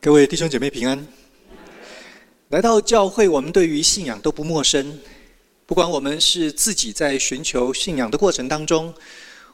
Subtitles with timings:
[0.00, 1.04] 各位弟兄姐妹平安。
[2.50, 4.96] 来到教会，我们对于信仰都不陌生。
[5.66, 8.94] 不管我们是自己在寻求信仰的过程当中，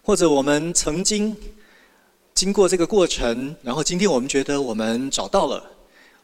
[0.03, 1.35] 或者我们曾经
[2.35, 5.65] 经过这个过程，然后今天我们觉得我们找到了，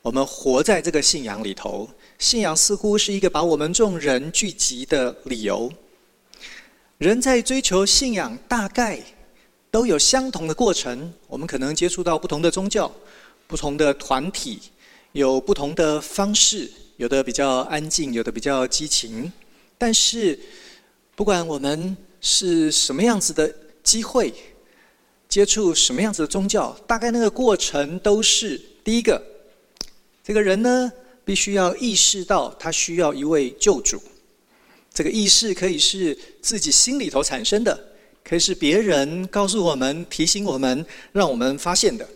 [0.02, 1.88] 我们活在这个信仰里头。
[2.18, 5.72] 信仰似乎是一个把我们众人聚集的理由。
[6.98, 9.00] 人在追求信仰，大概
[9.70, 11.10] 都有相同的过程。
[11.26, 12.92] 我们可能接触到不同的宗教。
[13.50, 14.60] 不同的团体
[15.10, 19.30] 有不同的方式，有的比较安静，有的比较激情。
[19.76, 20.38] 但是，
[21.16, 23.52] 不管我们是什么样子的
[23.82, 24.32] 机会，
[25.28, 29.20] 接触什么样子的宗教，大概那个过程都是：第一个，
[30.22, 30.92] 这个人呢，
[31.24, 34.00] 必须要意识到他需要一位救主。
[34.94, 37.76] 这个意识可以是自己心里头产生的，
[38.22, 42.08] 可以是别人告诉我们、提醒我们、让我们发现的。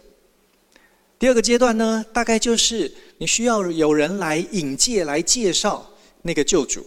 [1.24, 6.86] 第二个阶段呢，大概就是你需要有人来引介、来介绍那个救主，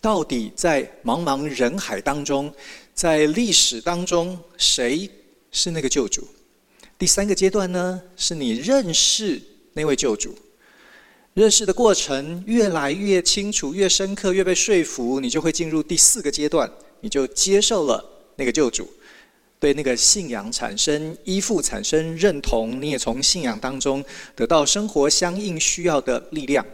[0.00, 2.54] 到底在茫茫人海当中，
[2.94, 5.10] 在历史当中，谁
[5.50, 6.24] 是那个救主？
[6.96, 10.32] 第三个阶段呢，是你认识那位救主，
[11.34, 18.88] 认识的过程越来越清楚、越深刻、越被说服，你就会进入第四个阶段，你就接受了那个救主。
[19.62, 26.66] 对那个信仰产生依附、产生认同，你也从信仰当中得到生活相应需要的力量。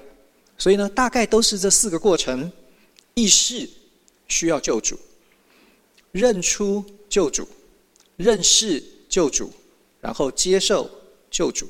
[0.57, 2.51] 所以呢，大概都是这四个过程：
[3.13, 3.69] 意识
[4.27, 4.99] 需要救主，
[6.13, 7.47] 认出救主，
[8.17, 9.53] 认识救主，
[10.01, 10.91] 然后接受
[11.31, 11.69] 救主。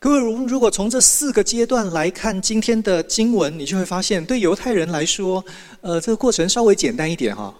[0.00, 5.44] 各位，如如果从这四个阶段来看今天的经文，你就会发现，对犹太人来说，
[5.82, 7.54] 呃，这个过程稍微简单一点哈。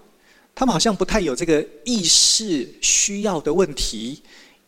[0.58, 4.20] 他们好像不太有这个意识需要的问题，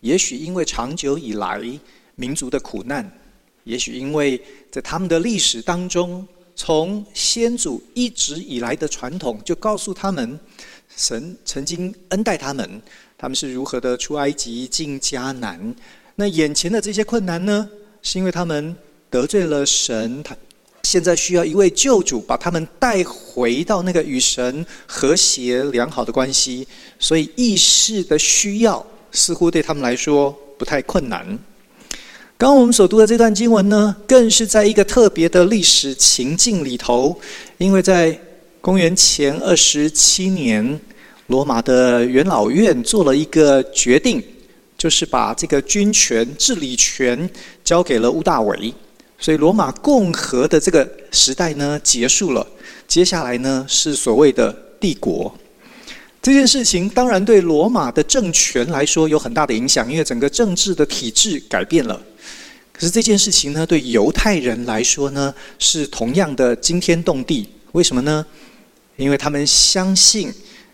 [0.03, 1.61] 也许因为长久以来
[2.15, 3.11] 民族的苦难，
[3.65, 6.25] 也许因为在他们的历史当中，
[6.55, 10.39] 从先祖一直以来的传统就告诉他们，
[10.97, 12.81] 神曾经恩待他们，
[13.19, 15.75] 他们是如何的出埃及进迦南。
[16.15, 17.69] 那眼前的这些困难呢，
[18.01, 18.77] 是因为他们
[19.11, 20.37] 得罪了神，他。
[20.83, 26.67] 现在需要一位救主，把他们带回到那个与神和谐良好的关系。
[26.99, 31.27] 所以意识的需要似乎对他们来说不太困难。
[32.37, 37.15] 刚刚我们所读的这段经文呢，更是在一个特别的历史情境里头，
[37.59, 38.19] 因为在
[38.63, 40.81] 公元前二十七年，
[41.27, 44.23] 罗马的元老院做了一个决定，
[44.79, 47.29] 就是把这个军权、治理权
[47.63, 48.73] 交给了屋大维。
[49.21, 52.47] 所以，罗马共和的这个时代呢，结束了。
[52.89, 54.51] 接下来呢，是所谓的
[54.81, 55.33] 帝国。
[56.23, 62.01] 这件事情当然对罗马的政权来说有很大的影响，因为整个政治的体制改变了。
[62.73, 67.47] 可是这件事情呢，对犹太人来说呢，是同样的惊天动地。
[67.73, 68.25] 为什么呢？
[68.97, 70.33] 因为他们相信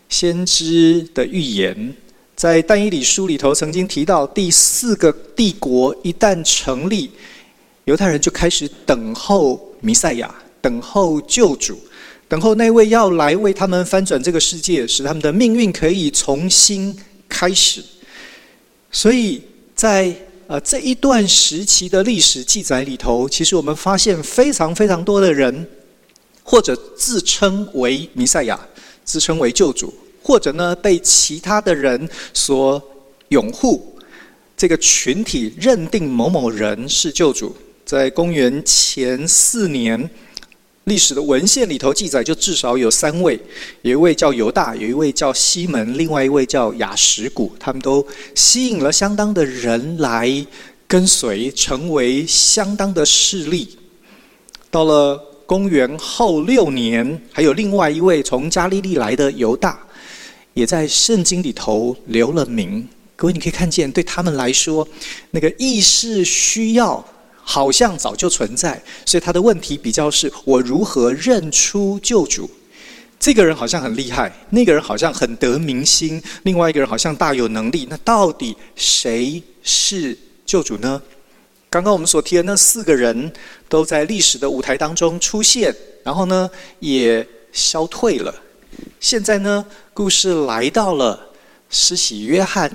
[0.08, 1.94] 先知的预言，
[2.36, 7.10] 在但以理书里头曾经提到，第四个帝国一旦成立。
[7.86, 11.78] 犹太人就开始等候弥赛亚，等候救主，
[12.26, 16.96] 等候那位要来为他们翻转这个世界，使他们的命运可以重新
[17.28, 17.80] 开始。
[18.90, 19.40] 所以
[19.76, 20.12] 在
[20.48, 25.68] 呃这一段时期的历史记载里头，其实我们发现非常非常多的人，
[26.42, 28.58] 或者自称为弥赛亚，
[29.04, 32.82] 自称为救主，或者呢被其他的人所
[33.28, 33.96] 拥护，
[34.56, 37.56] 这个群体认定某某人是救主。
[37.86, 40.10] 在公元前四年，
[40.84, 43.38] 历史的文献里头记载，就至少有三位，
[43.82, 48.04] 有一位叫犹大，有一位叫西门，另外一位叫雅什古，他们都
[48.34, 50.44] 吸引了相当的人来
[50.88, 53.78] 跟随，成为相当的势力。
[54.68, 59.78] 到了公元后六年，还有另外一位从加利利来的犹大，
[60.54, 62.88] 也在圣经里头留了名。
[63.14, 64.86] 各位，你可以看见，对他们来说，
[65.30, 67.06] 那个意识需要。
[67.48, 72.50] 好像早就存在，所以他的问题比较是：我如何认出救主？
[73.20, 77.86] 这个人好像很厉害，那个人好像很得民心，另外一个人好像大有能力。
[77.88, 81.00] 那到底谁是救主呢？
[81.70, 83.32] 刚刚我们所提的那四个人
[83.68, 85.72] 都在历史的舞台当中出现，
[86.02, 86.50] 然后呢
[86.80, 88.34] 也消退了。
[88.98, 89.64] 现在呢，
[89.94, 91.28] 故事来到了
[91.70, 92.70] 施洗约翰。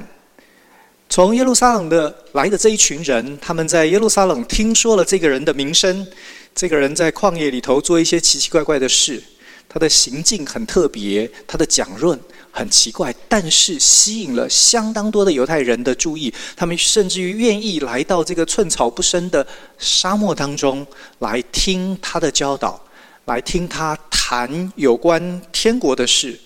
[1.11, 6.07] 从耶路撒冷的来的这一群人，他们在耶路撒冷听说了这个人的名声，
[6.55, 9.21] 这个人在旷野里头做一些奇奇怪怪的事，
[9.67, 12.17] 他的行径很特别，他的讲论
[12.49, 16.33] 很奇怪，但是吸引了相当多的犹太人的注意。
[16.55, 19.45] 他们甚至于愿意来到这个寸草不生的
[19.77, 20.87] 沙漠当中
[21.19, 22.81] 来听他的教导，
[23.25, 26.39] 来听他谈有关天国的事。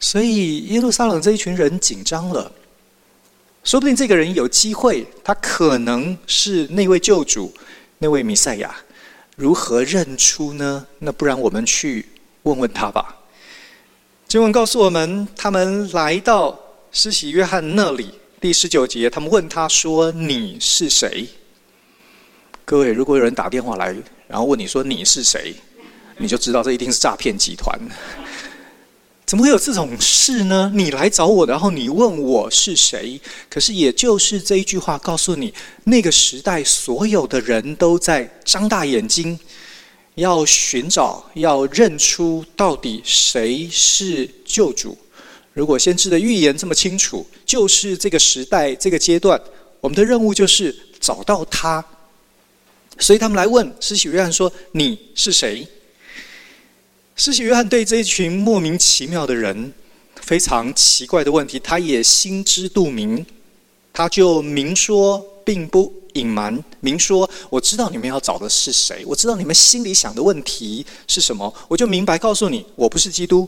[0.00, 2.50] 所以耶路撒冷这一群人紧张了。
[3.62, 7.52] 说不定这个人有机会，他可能是那位救主，
[7.98, 8.74] 那位弥赛亚。
[9.36, 10.86] 如何认出呢？
[10.98, 12.06] 那不然我们去
[12.42, 13.16] 问问他吧。
[14.28, 16.58] 经文告诉我们，他们来到
[16.92, 18.10] 施洗约翰那里，
[18.40, 21.26] 第十九节，他们问他说：“你是谁？”
[22.64, 23.94] 各位，如果有人打电话来，
[24.28, 25.54] 然后问你说你是谁，
[26.18, 27.78] 你就知道这一定是诈骗集团。
[29.30, 30.72] 怎么会有这种事呢？
[30.74, 33.20] 你来找我，然后你问我是谁？
[33.48, 35.54] 可是也就是这一句话告诉你，
[35.84, 39.38] 那个时代所有的人都在张大眼睛，
[40.16, 44.98] 要寻找，要认出到底谁是救主。
[45.52, 49.40] 如果先知的预言这么清楚，就是这个时代这个阶段，
[49.80, 51.84] 我们的任务就是找到他。
[52.98, 55.64] 所以他们来问施洗约翰说：“你是谁？”
[57.22, 59.74] 施洗约翰对这一群莫名其妙的人
[60.22, 63.26] 非常奇怪的问题，他也心知肚明，
[63.92, 73.46] 他就明说，并不隐瞒，明说：“我知道你们要找的是谁，我知道你们心里想的问题是什么，我就明白告诉你，我不是基督，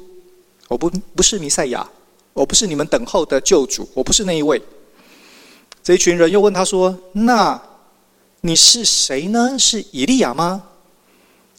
[0.69, 1.89] 我不不是弥赛亚，
[2.35, 4.61] 我不是你们等候的救主，我不是那一位。”
[5.83, 7.59] 这一群人又问他说：“那
[8.43, 9.59] 你是谁呢？
[9.59, 10.63] 是以利亚吗？”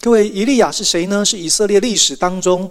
[0.04, 1.24] 各位，以利亚是谁呢？
[1.24, 2.70] 是以色列历史当中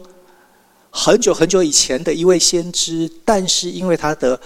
[0.91, 4.39] 很久很久以前的一位先知，但是因为他的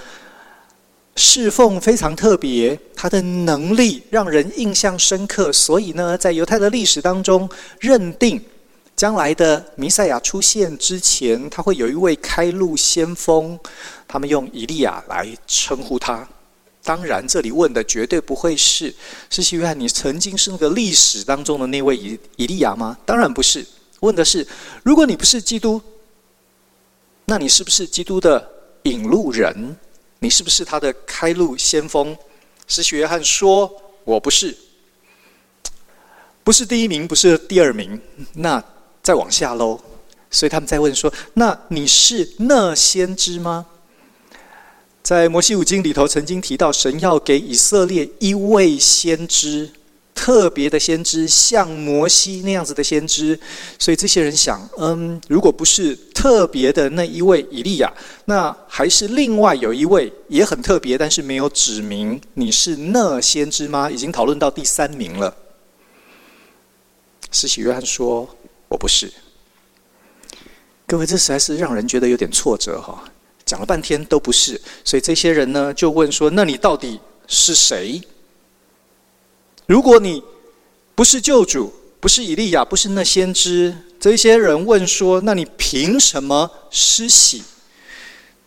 [1.17, 7.51] 侍奉非常特别，他的能力让人印象深刻，所以呢，在犹太的历史当中，
[7.81, 8.41] 认定
[8.95, 13.59] 将来的弥赛亚出现之前，他会有一位开路先锋，
[14.07, 16.25] 他们用以利亚来称呼他。
[16.87, 18.95] 当然，这里问的绝对不会是
[19.29, 22.97] 施洗约翰，你曾经是那个历史当中的那位以以利亚吗？
[23.05, 23.67] 当然不是。
[24.01, 24.47] 问的是，
[24.85, 25.83] 如果你不是基督，
[27.25, 28.49] 那你是不是基督的
[28.85, 29.77] 引路人？
[30.21, 32.17] 你是不是他的开路先锋？
[32.69, 33.69] 施洗约翰说
[34.05, 34.57] ：“我不是，
[36.45, 38.01] 不是第一名，不是第二名。”
[38.35, 38.63] 那
[39.03, 39.81] 再往下喽。
[40.31, 43.67] 所以他们在问说：“那你是那先知吗？”
[45.07, 49.71] 在摩西五经里头，曾经提到神要给以色列一位先知，
[50.13, 53.39] 特别的先知，像摩西那样子的先知。
[53.79, 57.89] 所以这些人想，嗯，如果不是特别的那一位以利亚，
[58.25, 63.89] 那还是另外有一位也很特别，但是没有指明你是那先知吗？
[63.89, 65.33] 已经讨论到第三名了。
[67.31, 68.29] 施洗约翰说
[68.67, 69.13] ：“我不是。”
[70.85, 73.05] 各位，这实在是让人觉得有点挫折哈。
[73.47, 78.03] 讲了半天都不是，所以这些人呢就问说：“那你到底是谁？
[79.67, 80.21] 如果你
[80.97, 87.39] 不是救主，不是以利亚，不是那先知，这些人问说：那你凭什么施洗？”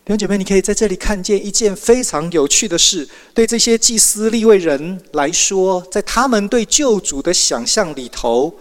[0.04, 3.08] 弟兄姐妹，你可以在这里看见一件非常有趣的事。
[3.32, 8.52] 对这些祭司立位人来说，在他们对救主的想象里头，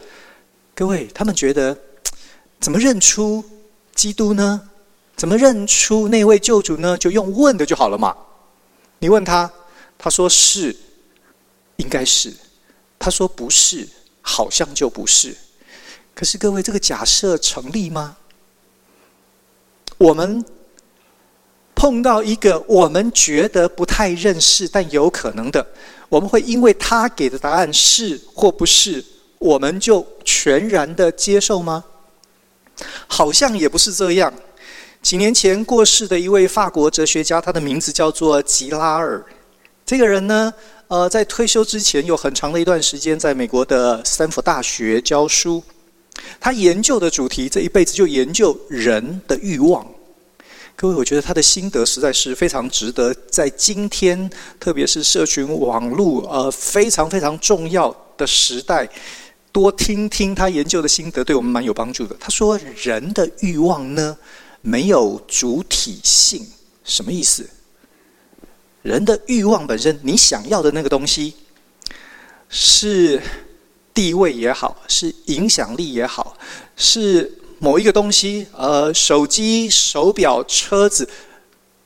[0.73, 1.77] 各位，他们觉得
[2.61, 3.43] 怎么认出
[3.93, 4.68] 基督呢？
[5.19, 6.97] 怎么认出那位救主呢？
[6.97, 8.15] 就用问的就好了嘛。
[8.99, 9.51] 你问他，
[9.97, 10.73] 他说是，
[11.75, 12.31] 应该是；
[12.97, 13.85] 他说不是，
[14.21, 15.35] 好像就不是。
[16.15, 18.15] 可是各位，这个假设成立吗？
[19.97, 20.41] 我们
[21.75, 25.67] 碰到一个我们觉得不太认识但有可能的，
[26.07, 29.03] 我们会因为他给的答案是或不是，
[29.37, 31.83] 我们就全然的接受吗？
[33.05, 34.33] 好像也不是这样。
[35.01, 39.23] 几年前过世的一位法国哲学家，他的名字叫做吉拉尔。
[39.85, 40.53] 这个人呢，
[40.87, 45.63] 呃，在退休之前有很长的一段时间在美国的斯坦福大学教书。
[46.39, 49.87] 他研究的主题，这一辈子就研究人的欲望。
[50.75, 54.29] 各位，我觉得他的心得实在是非常值得在今天，
[54.59, 58.87] 特别是社群网络呃非常非常重要的时代，
[59.51, 62.15] 多听听他研究的心得，对我们蛮有帮助的。
[62.19, 64.15] 他说，人的欲望呢，
[64.61, 66.45] 没有主体性，
[66.83, 67.49] 什么意思？
[68.81, 71.33] 人的欲望本身，你想要的那个东西，
[72.49, 73.21] 是
[73.93, 76.37] 地位也好，是影响力也好，
[76.75, 81.07] 是某一个东西，呃，手机、手表、车子。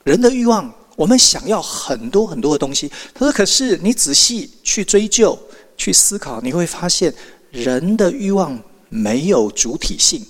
[0.04, 2.92] 人的欲望，我们想要很多很多的东西。
[3.14, 5.38] 他说：“可是你仔细去追究、
[5.78, 7.14] 去思考，你会发现，
[7.52, 10.26] 人的欲望没有主体性。”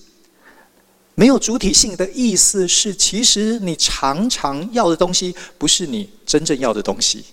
[1.16, 7.24] 没有主体性的意思是，其实你常常要的东西，不是你真正要的东西，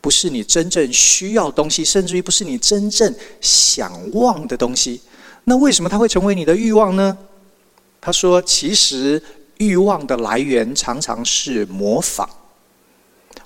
[0.00, 5.00] 不是你真正需要的东西，甚至于不是你真正想望的东西。
[5.44, 7.16] 那为什么它会成为你的欲望呢？
[8.00, 9.22] 他说，其实
[9.58, 12.28] 欲望的来源常常是模仿。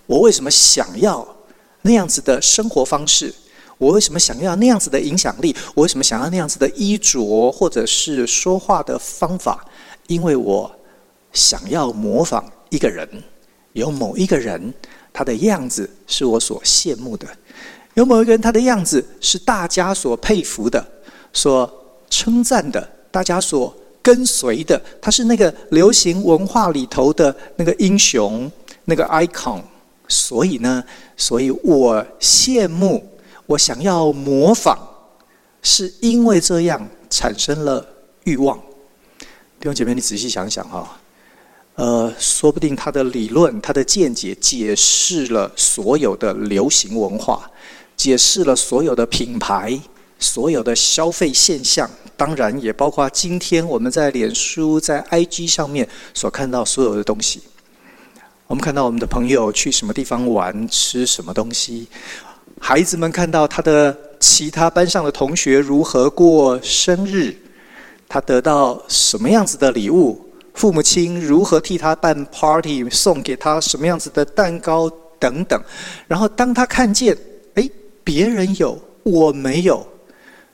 [0.06, 1.36] 我为什么想要
[1.82, 3.34] 那样子的生活方式？
[3.78, 5.54] 我为什么想要那样子的影响力？
[5.74, 9.62] 我为什么想要那样子的衣着，或者是说话的方法？
[10.06, 10.70] 因为我
[11.32, 13.06] 想要模仿一个人，
[13.74, 14.72] 有某一个人
[15.12, 17.26] 他的样子是我所羡慕的，
[17.94, 20.82] 有某一个人他的样子是大家所佩服的、
[21.32, 21.70] 所
[22.08, 28.50] 称赞的、大家所跟随的，他是那个流行文化里头的那个英雄、
[28.86, 29.60] 那个 icon。
[30.08, 30.82] 所以呢，
[31.16, 33.06] 所以我羡慕。
[33.46, 34.76] 我想要模仿，
[35.62, 37.86] 是因为这样产生了
[38.24, 38.58] 欲望。
[39.58, 40.98] 弟兄姐妹，你仔细想想哈，
[41.76, 47.50] 呃，说不定他的理论、他的见解解释了所有的流行文化，
[47.96, 49.80] 解释了所有的品牌、
[50.18, 57.40] 所有的消费现象，当然也包括今天我们在脸书、在 IG 上面所看到所有的东西。
[58.46, 61.88] 我们看到我们的朋友去什么地方玩，吃什么东西。
[62.58, 67.36] 孩子们看到他的其他班上的同学如何过生日，
[68.08, 75.62] 他得到什么样子的礼物，父母亲如何替他办 party，送给他什么样子的蛋糕等等。
[76.08, 77.16] 然后当他看见，
[77.54, 77.70] 哎，
[78.02, 79.86] 别人有，我没有，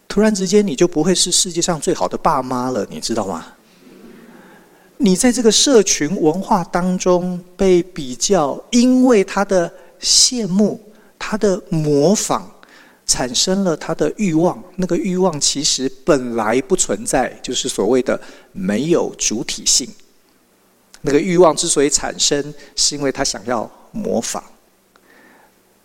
[0.08, 3.46] 突然之间你就不会是世界上最好的爸妈了，你知道吗？
[4.98, 10.80] 你在这个社群文化当中被比较，因为他的羡慕。
[11.24, 12.50] 他的模仿
[13.06, 19.88] 产生了他的欲望，那个欲望其实本来不存在，就是所谓的没有主体性。
[21.02, 24.42] 那个欲望之所以产生，是因为他想要模仿，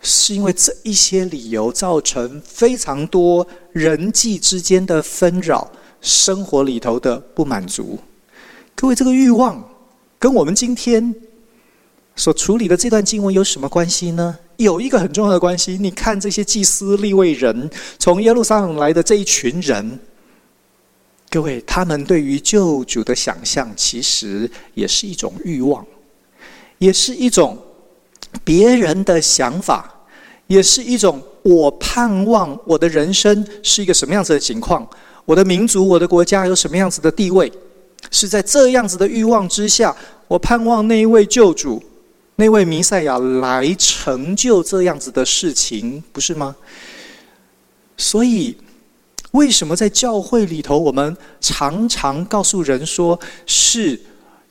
[0.02, 7.96] 是因为这一些理由造成非常多人际之间的纷扰，生活里头的不满足。
[8.74, 9.62] 各位，这个欲望
[10.18, 11.14] 跟我们今天
[12.16, 14.36] 所处理的这段经文有什么关系呢？
[14.58, 19.98] 有一个很重要的关系，你看这些祭司立位人从耶路撒冷来的这一群人，
[21.30, 25.86] 各位，他们对于救主的想象，其实也是一种欲望，
[26.78, 27.56] 也是一种
[28.42, 29.88] 别人的想法，
[30.48, 34.84] 也是一种我盼望我的人生是一个什么样子的情况，
[35.24, 37.52] 我的民族、我的国家有什么样子的地位，
[38.10, 39.96] 是在这样子的欲望之下，
[40.26, 41.80] 我盼望那一位救主。
[42.40, 46.54] 那位弥赛亚来成就这样子的事情，不是吗？
[47.96, 48.56] 所以，
[49.32, 54.00] 为什么在教会里头，我们常常告诉人说：是，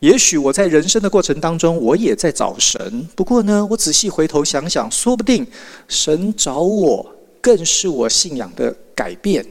[0.02, 3.08] 也许我在人生的过程当中，我也在找神。
[3.16, 5.48] 不过呢，我仔细回头想想，说不定
[5.88, 9.46] 神找我，更是我信仰的改变。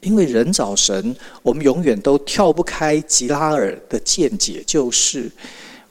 [0.00, 1.14] 因为人找神，
[1.44, 5.30] 我们永远都跳不开吉拉尔的见解，就是。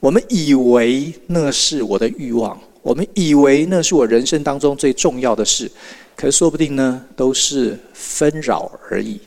[0.01, 5.72] 我们以为那是我的欲望，我们以为那是我人生当中最重要的事，
[6.15, 9.20] 可是说不定呢，都是纷扰而已，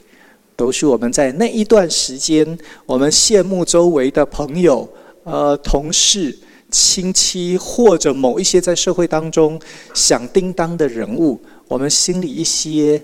[0.57, 4.89] 都是我们在那一段时间，我们羡慕周围的朋友、
[5.23, 6.37] 呃同事、
[6.73, 9.57] 亲戚，或者某一些在社会当中
[9.95, 13.01] 响叮当的人物，我们心里一些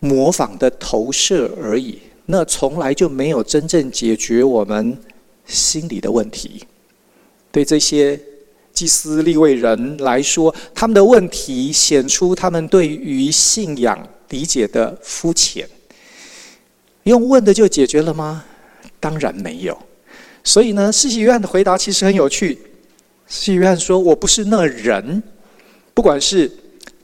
[0.00, 4.98] 模仿的投射而已，那从来就没有真正解决我们
[5.46, 6.62] 心里的问题。
[7.52, 8.18] 对这些
[8.72, 15.68] 祭司立位人来说，他们的问题显出他们对于信仰理解的肤浅。
[17.04, 18.44] 用问的就解决了吗？
[19.00, 19.76] 当然没有。
[20.44, 22.58] 所以呢，施洗约翰的回答其实很有趣。
[23.26, 25.22] 施洗约翰说：“我不是那人，
[25.92, 26.50] 不管是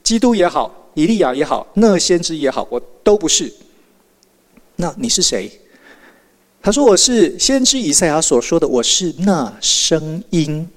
[0.03, 3.51] 基督也好，以利亚也好，那先知也好，我都不是。
[4.77, 5.51] 那你是谁？”
[6.67, 10.67] 他说：“我是先知以赛亚所说的，我是那声音。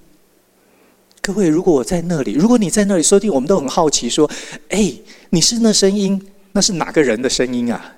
[1.20, 4.30] 各位，如果我在那里，如果你在那里，说不定我们都很好奇，说
[4.70, 4.94] ：‘哎，
[5.30, 6.24] 你是那声音？
[6.52, 7.96] 那是哪个人的声音啊？’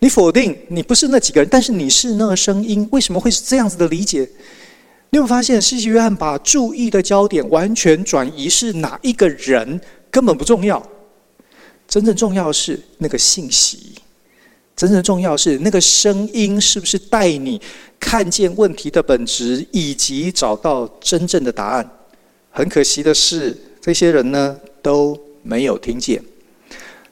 [0.00, 4.28] 你否定你不是那几个人，但是你是那声音，为什么会是这样子的理解？
[5.08, 9.80] 你有发现，西西约翰把注意的焦点完全转移，是哪一个人
[10.10, 10.86] 根本不重要，
[11.88, 13.94] 真正重要的是那个信息。”
[14.78, 17.60] 真正重要是那个声音是不是带你
[17.98, 21.90] 看见问题的本质，以及找到真正的答案？
[22.52, 26.22] 很可惜的是，这些人呢都没有听见。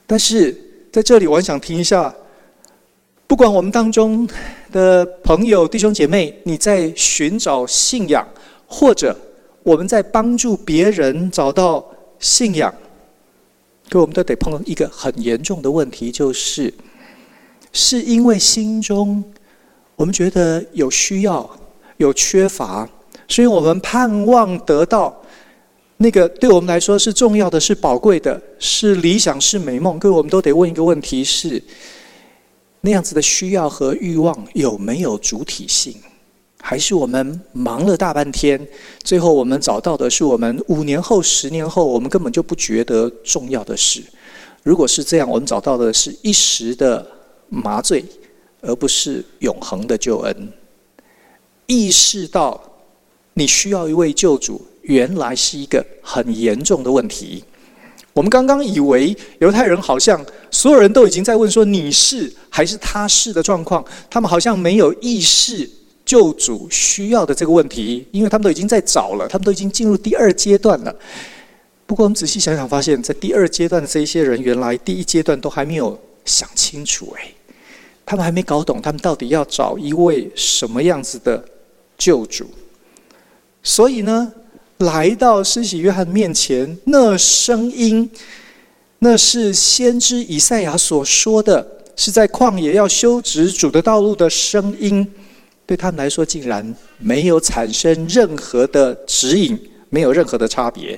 [0.05, 0.55] 但是
[0.93, 2.15] 在这里，我很想听一下
[3.27, 4.25] 不管我们当中
[4.71, 8.25] 的朋友、弟兄姐妹，你在寻找信仰，
[8.65, 9.13] 或者
[9.63, 11.85] 我们在帮助别人找到
[12.17, 12.73] 信仰，
[13.89, 16.73] 可我们都得碰到一个很严重的问题，就是
[17.77, 19.23] 是因为心中
[19.95, 21.47] 我们觉得有需要、
[21.97, 22.89] 有缺乏，
[23.27, 25.15] 所以我们盼望得到。
[25.97, 29.99] 那个对我们来说是重要的，是宝贵的，是理想，是美梦。
[29.99, 31.61] 各位，我们都得问一个问题：是
[32.81, 35.95] 那样子的需要和欲望有没有主体性？
[36.59, 38.59] 还是我们忙了大半天，
[39.03, 44.01] 最后我们找到的是我们五年后、十年后我们根本就不觉得重要的事？
[44.63, 47.05] 如果是这样，我们找到的是一时的
[47.49, 48.03] 麻醉，
[48.61, 50.53] 而不是永恒的救恩。
[51.65, 52.61] 意识到
[53.33, 54.65] 你需要一位救主。
[54.87, 57.43] 原来是一个很严重的问题。
[58.13, 65.69] 我们刚刚以为犹太人好像所有人都已经在问说，你是还是他是的状况，他们好像没有意识
[66.05, 70.95] 救主需要的这个问题，因为他们都已经在找了，他们都已经进入第二阶段了。
[71.85, 77.29] 不过我们仔细想想，发现，在第二阶段的这一些人，原来第一阶段都还没有想清楚，哎，
[78.09, 81.43] 他们还没搞懂，他们到底要找一位什么样子的
[81.97, 82.49] 救主。
[83.61, 84.31] 所以呢，
[84.77, 88.09] 来到施洗约翰面前，那声音，
[88.99, 95.05] 那是先知以赛亚所说的，是在旷野要修直主的道路的声音，
[95.65, 99.59] 对他们来说，竟然没有产生任何的指引，
[99.89, 100.97] 没有任何的差别。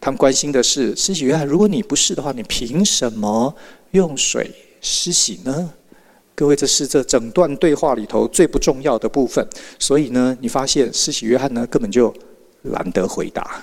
[0.00, 3.54] 他们关心的是，施洗约翰，如果你不是的话，你凭什么
[3.90, 5.70] 用水施洗呢？
[6.40, 9.46] 各位，这是这整段对话里头最不重要的部分。
[9.78, 12.12] 所以呢，你发现施洗约翰呢，根本就。
[12.64, 13.58] 懒得回答。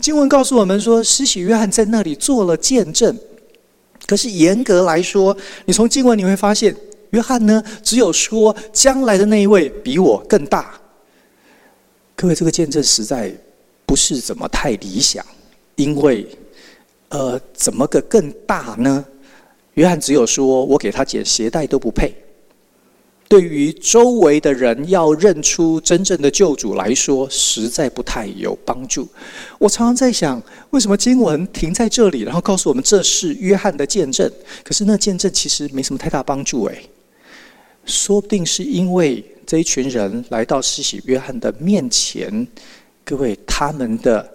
[0.00, 3.14] 经文告诉我们说，施洗约翰在那里做了见证。
[4.06, 5.36] 可是严格来说，
[5.66, 6.74] 你从经文你会发现，
[7.10, 10.80] 约翰呢，只有说将来的那一位比我更大。
[12.16, 13.30] 各位，这个见证实在
[13.84, 15.22] 不是怎么太理想，
[15.76, 16.26] 因为，
[17.10, 19.04] 呃，怎么个更大呢？
[19.74, 22.14] 约翰只有说我给他剪鞋带都不配。
[23.26, 29.08] 对于周围的人要认出真正的救主来说，实在不太有帮助。
[29.58, 34.30] 我常常在想，为什么经文停在这里，然后告诉我们这是约翰的见证？
[34.62, 36.64] 可是那见证其实没什么太大帮助。
[36.66, 36.88] 诶，
[37.86, 42.46] 说不定是因为这一群人来到施洗约翰的面前，
[43.04, 44.30] 各位他们的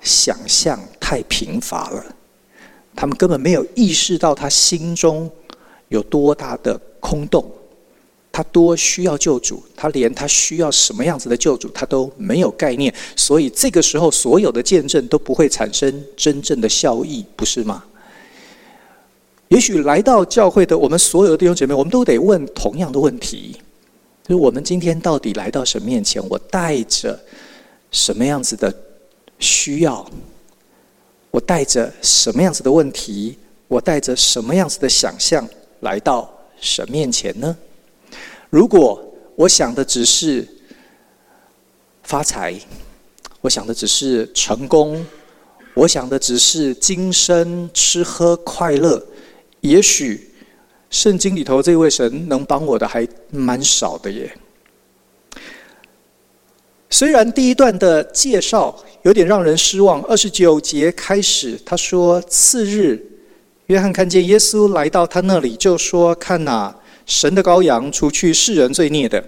[0.00, 2.04] 想象太贫乏了，
[2.94, 5.30] 他们根本没有意识到他心中
[5.88, 7.44] 有多大的空洞。
[8.34, 17.84] 他多需要救主，他连他需要什么样子的救主，他都没有概念，所以这个时候所有的见证都不会产生真正的效益，不是吗？
[19.48, 23.54] 也许来到教会的我们所有的弟兄姐妹，我们都得问同样的问题：
[24.26, 27.20] 就是我们今天到底来到神面前，我带着
[27.90, 28.74] 什么样子的
[29.38, 30.10] 需要？
[31.32, 33.36] 我带着什么样子的问题？
[33.66, 35.48] 我带着什么样子的想象
[35.80, 37.56] 来到神面前呢？
[38.50, 39.02] 如果
[39.34, 40.46] 我想的只是
[42.02, 42.54] 发财，
[43.40, 45.04] 我想的只是成功，
[45.72, 49.02] 我想的只是今生吃喝快乐，
[49.62, 50.34] 也许
[50.90, 54.30] 圣经里头这位神能帮我的还蛮少的耶。
[56.92, 63.02] 虽然第一段的介绍有点让人失望，二十九节开始他说：“次日，
[63.68, 66.76] 约翰看见耶稣来到他那里，就说：‘看哪。’”
[67.06, 69.24] 神的羔羊，除去世人罪孽的，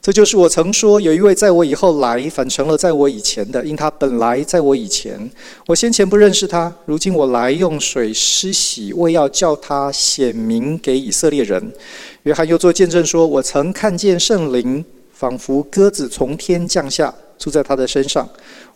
[0.00, 5.30] 这就是我曾说，有一位在我以后来，反成了在我以前的，因他本来在我以前。
[5.66, 11.72] 我先前不认识他，如今我来用水施洗，为要叫他显明给以色列人。
[12.22, 14.84] 约翰又作见证说：“我曾看见圣灵
[15.22, 18.28] 仿佛鸽子从天降下，住在他的身上。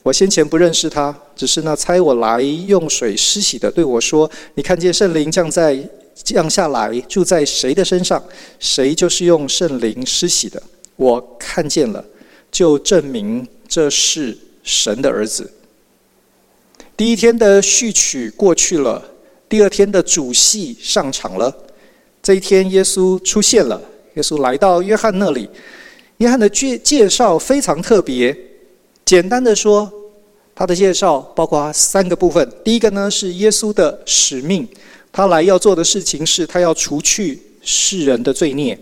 [0.05, 5.77] 我先前不认识他，只是那差我来用水施洗的对我说：你看见圣灵降在。”
[6.25, 8.21] 降下来住在谁的身上，
[8.59, 10.61] 谁就是用圣灵施洗的。
[10.97, 12.03] 我看见了，
[12.51, 15.53] 就证明这是神的儿子。
[16.97, 19.05] 第一天的序曲过去了，
[19.47, 21.55] 第二天的主戏上场了。
[22.23, 23.79] 这一天，耶稣出现了，
[24.15, 25.47] 耶稣来到约翰那里。
[26.19, 28.37] 约翰的介介绍非常特别，
[29.05, 29.93] 简单的说，
[30.55, 32.51] 他的介绍包括三个部分。
[32.65, 34.67] 第一个呢，是耶稣的使命。
[35.13, 38.79] 他来要做的事情是，他要除去世人的罪孽。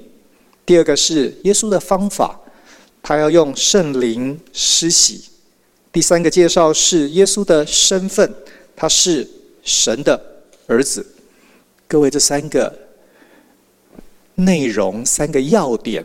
[0.66, 2.40] 第二个是耶稣的方法，
[3.02, 5.24] 他要用圣灵施洗。
[5.92, 8.32] 第三个介绍是耶稣的身份，
[8.74, 9.28] 他是
[9.62, 10.20] 神的
[10.66, 11.06] 儿子。
[11.86, 12.76] 各位，这三个
[14.34, 16.04] 内容、三个要点，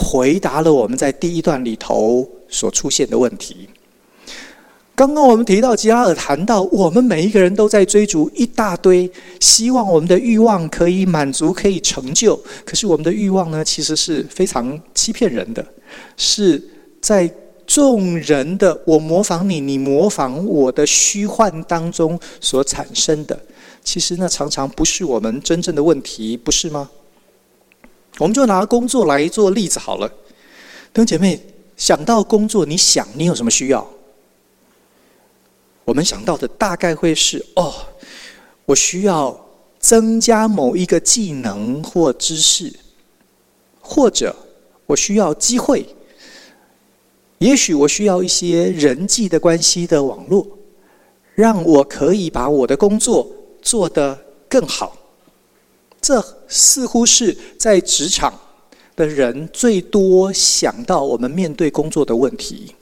[0.00, 3.68] 回答了我们在第一段里头所出现的问题。
[4.94, 9.10] 刚刚我们提到，吉拉尔谈到，我们每一个人都在追逐一大堆，
[9.40, 12.38] 希望我们的欲望可以满足，可以成就。
[12.66, 15.64] 可是我们的欲望呢，其实是非常欺骗人的，
[16.18, 16.62] 是
[17.00, 17.32] 在
[17.66, 23.38] 众人的“我模仿你，你模仿我”的虚幻当中所产生的。
[23.82, 26.90] 其实那常常不是我们真正的问题，不是吗？
[28.20, 30.06] 我们就拿工作来做例子好了。
[30.06, 31.40] 弟兄姐妹，
[31.74, 33.86] 想到工作，你想你有什么需要？
[35.86, 37.72] 我们想到的大概会是：哦，
[38.66, 39.42] 我需要
[39.78, 42.70] 增加某一个技能或知识，
[43.80, 44.36] 或者
[44.84, 45.86] 我需要机会，
[47.38, 50.46] 也许我需要一些人际的关系的网络，
[51.34, 53.26] 让我可以把我的工作
[53.62, 54.94] 做得更好。
[56.00, 58.32] 这似乎是在职场
[58.96, 62.74] 的人最多想到我们面对工作的问题。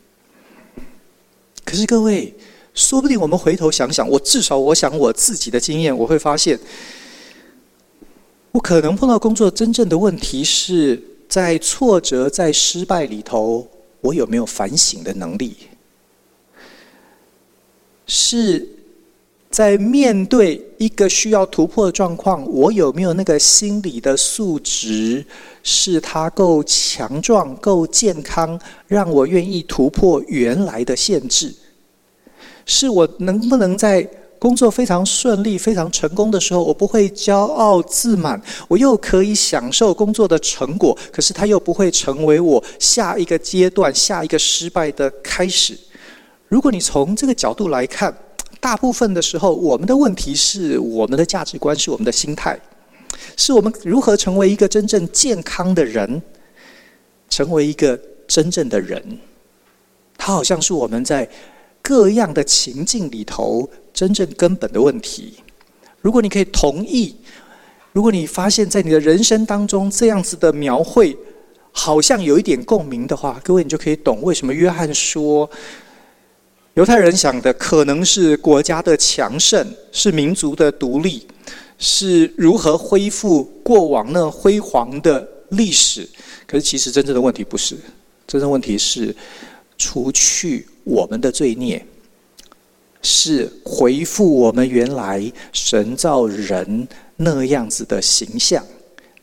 [1.64, 2.34] 可是各位。
[2.74, 6.56] 说不定我们回头想想，我至少我想我自己的经验，我会发现，
[8.52, 13.66] 我可能碰到工作真正的问题是在挫折、在失败里头，
[14.00, 15.56] 我有没有反省的能力？
[18.06, 18.64] 是
[19.50, 25.24] 在面对一个需要突破的状况，我有没有那个心理的素质，
[25.62, 31.54] 是它够强壮、够健康，让我愿意突破原来的限制？
[32.66, 34.06] 是我能不能在
[34.38, 45.76] 工作非常顺利、非常成功的时候，我不会骄傲自满，我又可以享受工作的成果，可是它又不会成为我下一个阶段、下一个失败的开始。
[46.48, 48.14] 如果你从这个角度来看，
[48.60, 52.58] 大部分的时候，我们的问题是我们的价值观，是我们的心态，
[53.36, 56.22] 是我们如何成为一个真正健康的人，
[57.28, 59.18] 成为一个真正的人。
[60.16, 61.28] 它好像是我们在。
[61.80, 65.38] 各样的情境里头，真正根本的问题，
[66.02, 67.16] 如果你可以同意，
[67.92, 71.16] 如果你发现在你的人生当中这样子的描绘，
[71.72, 75.48] 好像有一点共鸣的话，各位你就可以懂为什么约翰说，
[76.78, 81.26] 犹太人想的可能是国家的强盛，是民族的独立，
[81.76, 86.08] 是如何恢复过往那辉煌的历史。
[86.46, 87.76] 可是其实真正的问题不是，
[88.28, 89.12] 真正问题是
[89.76, 90.64] 除去。
[90.84, 91.84] 我们的罪孽
[93.02, 95.20] 是回复我们原来
[95.52, 96.86] 神造人
[97.16, 98.64] 那样子的形象，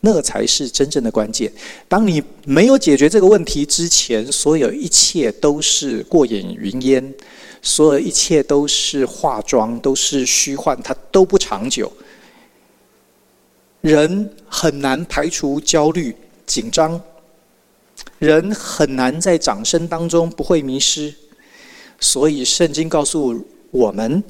[0.02, 1.50] 那才是真正的关键。
[1.88, 7.14] 当你没有解决这个问题之前，所有一切都是过眼云烟，
[7.66, 11.92] 所有一切都是化妆，都是虚幻，它都不长久。
[13.82, 17.02] 人很难排除焦虑、紧张，
[18.20, 21.12] 人很难在掌声当中不会迷失。
[22.00, 24.24] 所以，圣经告诉我们，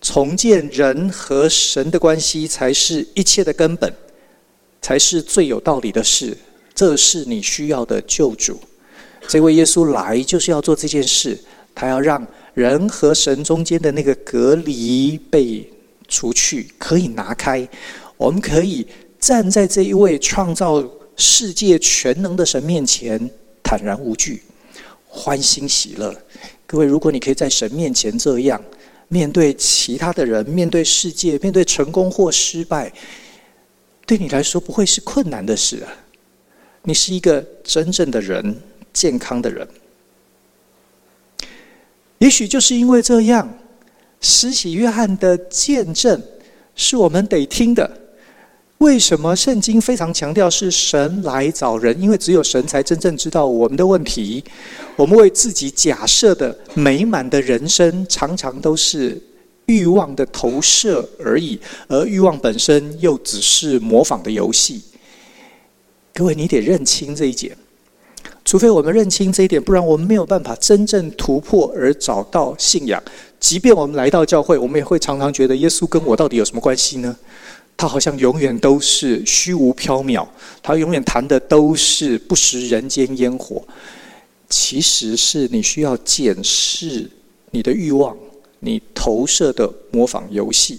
[0.00, 3.92] 重建人和神的关系才是一切的根本，
[4.80, 6.34] 才是最有道理的事。
[6.74, 8.58] 这是你需要的救主。
[9.28, 11.38] 这位耶稣来就是要做这件事，
[11.74, 15.68] 他要让人和神中间的那个隔离被
[16.08, 17.66] 除去，可以拿开。
[18.16, 18.86] 我们可以
[19.18, 20.84] 站在这一位创造
[21.16, 23.30] 世界全能的神面前，
[23.62, 24.42] 坦然无惧，
[25.06, 26.14] 欢欣喜乐。
[26.66, 28.62] 各位，如果你可以在神面前这样
[29.08, 32.92] 面对其他的人、面对世界、面对成功或失败，
[34.06, 35.92] 对你来说不会是困难的事啊！
[36.82, 38.56] 你是一个真正的人，
[38.92, 39.66] 健康的人。
[42.22, 43.52] 也许就是因为这样，
[44.20, 46.22] 施洗约翰的见证
[46.76, 47.98] 是我们得听的。
[48.78, 52.00] 为什么圣经非常强调是神来找人？
[52.00, 54.44] 因为只有神才真正知道我们的问题。
[54.94, 59.20] 我们为自己假设的美满的人生，常常都是
[59.66, 61.58] 欲望的投射而已，
[61.88, 64.80] 而欲望本身又只是模仿的游戏。
[66.14, 67.56] 各位，你得认清这一点。
[68.44, 73.02] 除非我们认清这一点，不然我们没有办法真正突破而找到信仰。
[73.38, 77.16] 即便我们来到教会，我们也会常常觉得耶稣跟我到底有什么关系呢？
[77.76, 80.26] 他好像永远都是虚无缥缈，
[80.62, 83.62] 他永远谈的都是不食人间烟火。
[84.48, 87.10] 其实是你需要检视
[87.50, 88.16] 你的欲望，
[88.60, 90.78] 你投射的模仿游戏。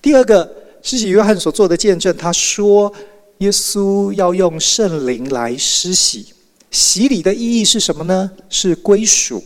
[0.00, 0.48] 第二个，
[0.82, 2.90] 施洗约翰所做的见证，他说
[3.38, 6.26] 耶稣要用圣灵来施洗，
[6.72, 8.30] 洗礼的意义是什么呢？
[8.48, 9.44] 是归属。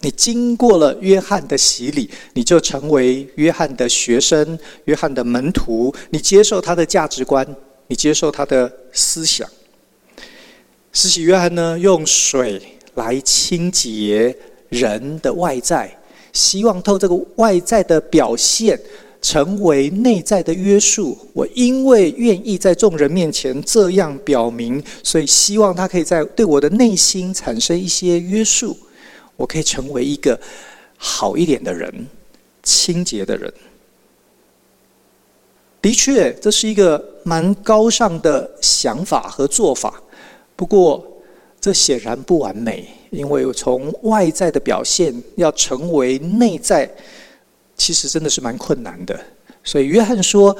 [0.00, 5.94] 你经过了约翰的洗礼，你就成为约翰的学生、约翰的门徒。
[6.10, 7.46] 你接受他的价值观，
[7.86, 9.48] 你接受他的思想。
[10.92, 12.60] 施洗约翰呢，用水
[12.96, 14.36] 来清洁
[14.68, 15.96] 人的外在，
[16.32, 18.76] 希望透这个外在的表现，
[19.22, 21.16] 成为内在的约束。
[21.32, 28.76] 我因为愿意在众人面前这样表明，所以希望他可以在对我的内心产生一些约束，
[29.36, 30.38] 我可以成为一个
[30.98, 32.06] 好一点的人，
[32.62, 33.50] 清洁的人。
[35.80, 40.00] 的确，这是一个蛮高尚的想法和做法。
[40.54, 41.04] 不过，
[41.60, 46.88] 这显然不完美，因为从外在的表现要成为内在，
[47.76, 49.18] 其实真的是蛮困难的。
[49.64, 50.56] 所以，约翰说，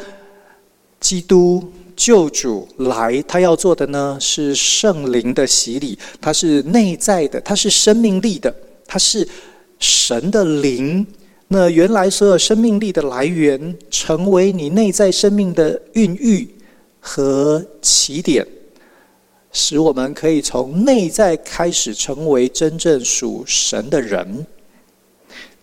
[1.01, 1.63] 基督
[1.97, 8.55] 救主来，他要做的呢是圣灵的洗礼，他是内在的，他是生命力的，
[8.87, 9.27] 他是
[9.79, 11.07] 神的灵。
[11.49, 16.49] 那原来所有生命力的来源，成为你内在生命的孕育
[17.01, 18.47] 和起点，
[19.53, 24.47] 使我们可以从内在开始成为真正属神的人。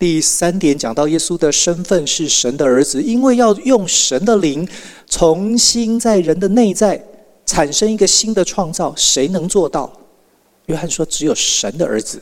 [0.00, 4.66] 第三点讲到耶稣的身份是神的儿子，因为要用神的灵
[5.06, 7.04] 重新在人的内在
[7.44, 9.92] 产生一个新的创造，谁能做到？
[10.66, 12.18] 约翰说，只有神的儿子。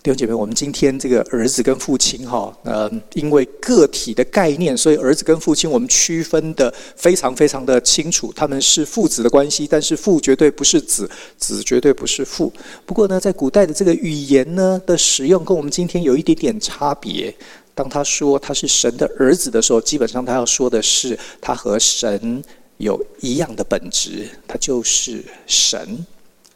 [0.00, 12.52] 弟兄姐妹，我们今天这个儿子跟父亲，哈，呃，因为个体的概念，所以儿子跟父亲我们区分得非常非常的清楚，他们是父子的关系，但是父绝对不是子，子绝对不是父。
[12.86, 17.34] 不过呢，在古代的这个语言呢的使用，跟我们今天有一点点差别。
[17.74, 22.42] 当他说他是神的儿子的时候，基本上他要说的是他和神
[22.76, 26.06] 有一样的本质，他就是神。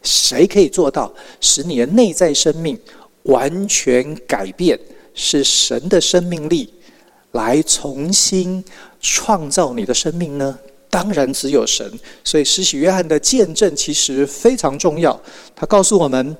[0.01, 2.77] 谁可以做到使你的内在生命
[3.23, 4.77] 完全改变，
[5.13, 6.73] 是神的生命力
[7.31, 8.63] 来重新
[8.99, 10.59] 创造你的生命呢？
[10.89, 11.89] 当然只有神。
[12.23, 15.19] 所以施洗约翰的见证其实非常重要。
[15.55, 16.35] 他告诉我们，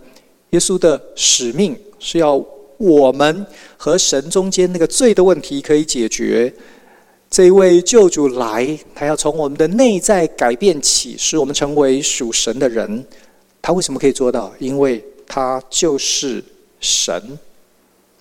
[0.49, 2.43] 耶稣的使命是要
[2.77, 3.45] 我们
[3.77, 6.53] 和神中间那个罪的问题可以解决。
[7.29, 13.03] 这一位救主来，他要从我们的内在改变起，使我们成为属神的人。
[13.61, 14.53] 他为什么可以做到？
[14.59, 16.43] 因为他就是。
[16.83, 17.39] 神，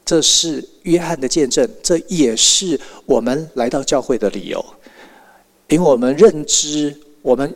[0.05, 4.65] 这是约翰的见证，这也是我们来到教会的理由。
[5.69, 7.53] 因为我们认知，我们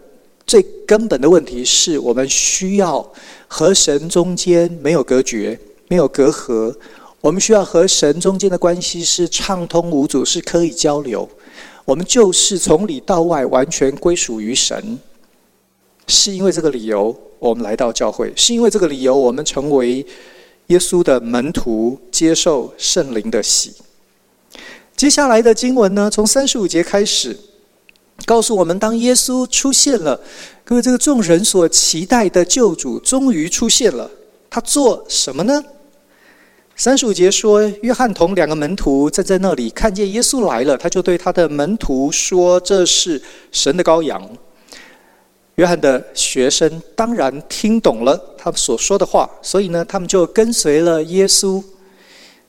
[0.46, 3.08] 最根本的问题是我们需要
[3.46, 6.74] 和神中间没有隔绝，没有隔阂。
[7.20, 11.28] 我们需要和神中间的关系是畅通无阻，是可以交流。
[11.84, 14.98] 我们就是从里到外完全归属于神。
[16.08, 20.04] 是因为这个理由，我们来到教会；是因为这个理由，我们成为。
[20.68, 23.74] 耶稣的门徒接受圣灵的洗。
[24.96, 27.36] 接下来的经文呢，从三十五节开始，
[28.24, 30.20] 告诉我们，当耶稣出现了，
[30.64, 34.10] 各位这个众人所期待的救主终于出现了。
[34.48, 35.62] 他做什么呢？
[36.74, 43.20] 三十五节说，约翰同两个门徒站在那里，看见耶稣来了，他就对他的门徒说：“这是
[43.52, 44.28] 神的羔羊。”
[45.56, 51.62] 约翰的学生当然听懂了他所说的话，所以呢，他们就跟随了耶稣。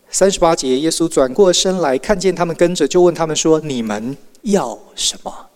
[0.09, 5.49] 三十八节，耶稣转过身来，看见他们跟着，就问他们说：“你们要什么？”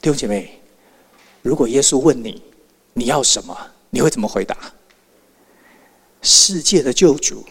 [0.00, 0.60] 弟兄姐妹，
[1.42, 2.40] 如果耶稣问你
[2.94, 3.56] 你要什么，
[3.90, 4.56] 你会怎么回答？
[6.22, 7.44] 世界的救主，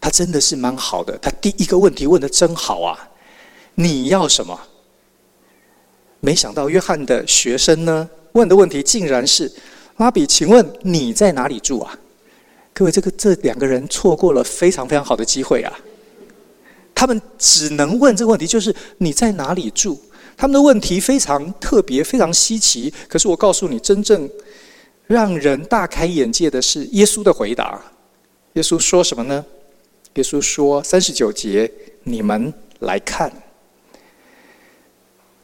[0.00, 1.16] 他真的是蛮好的。
[1.18, 3.08] 他第一个问题问的真好啊！
[3.74, 4.58] 你要什么？
[6.20, 9.50] 没想到约翰的学生呢，问的问题竟然是
[9.98, 11.98] ：“拉比，请问你在哪里住啊？”
[12.74, 15.72] 各位，这个这两个人错过了非常非常好的机会啊！
[16.94, 19.98] 他们只能问这个问题，就是你在哪里住？
[20.36, 22.92] 他们的问题非常特别，非常稀奇。
[23.08, 24.30] 可是我告诉你，真正
[25.06, 27.80] 让人大开眼界的是耶稣的回答。
[28.52, 29.44] 耶稣说什么呢？
[30.14, 31.68] 耶稣说三十九节
[32.04, 33.32] ：“你们来看。”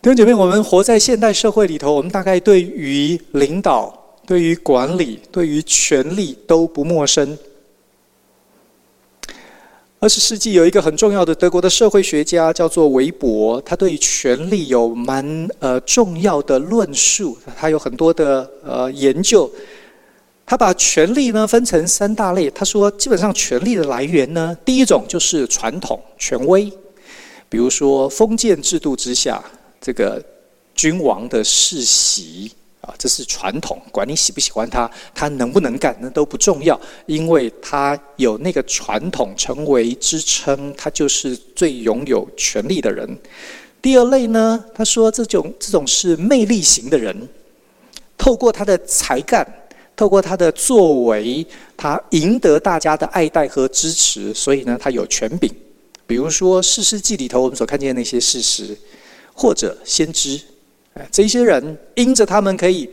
[0.05, 3.91] 弟兄姐妹，我们活在现代社会里头，我们大概对于领导、
[4.27, 7.39] 对于管理、对于权力都不陌生。
[10.01, 19.51] 二十世纪有一个很重要的德国的社会学家叫做韦伯，他对权力有蛮呃重要的论述，他有很多的呃研究。
[20.45, 26.71] 他把权力呢分成三大类，他说基本上权力的来源呢，第一种就是传统权威，
[27.49, 29.43] 比如说封建制度之下。
[29.85, 30.25] 这个
[30.75, 43.07] 君王的世袭啊，这是传统，管你喜不喜欢他，他能不能干，那都不重要，因为他有那个传统成为支撑，他就是最拥有权力的人。
[43.83, 47.29] 第二类呢，他说这种这种是魅力型的人，
[48.17, 49.47] 透过他的才干，
[49.95, 55.55] 透过他的作为，他赢得大家的爱戴和支持，所以呢，他有权柄。
[56.07, 58.77] 比如说《士师记》里头我们所看见的那些事实，
[59.35, 60.41] 或者先知，
[60.95, 62.89] 哎，这些人因着他们可以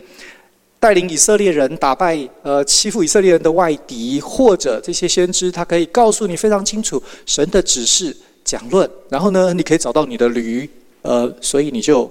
[0.79, 10.69] 带领以色列人打败呃欺负以色列人的外敌，或者这些先知他可以告诉你非常清楚神的指示讲论，然后呢，你可以找到你的驴。
[11.03, 12.07] 呃，所以你就